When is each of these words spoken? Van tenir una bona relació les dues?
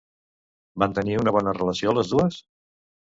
Van 0.83 0.95
tenir 0.99 1.19
una 1.25 1.35
bona 1.37 1.55
relació 1.59 1.93
les 1.99 2.13
dues? 2.15 2.41